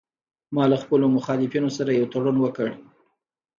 ما 0.55 0.63
له 0.71 0.77
خپلو 0.83 1.05
مخالفینو 1.17 1.69
سره 1.77 1.89
یو 1.91 2.05
تړون 2.13 2.37
وکړ 2.41 2.69